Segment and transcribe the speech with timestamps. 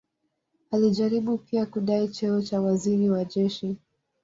[0.71, 3.77] Alijaribu pia kudai cheo cha waziri wa jeshi.